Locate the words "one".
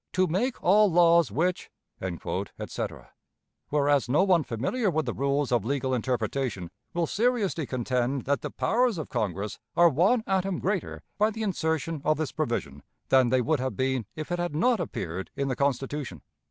4.23-4.43, 9.89-10.23